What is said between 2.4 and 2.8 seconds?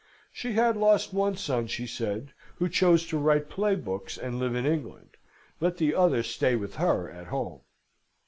who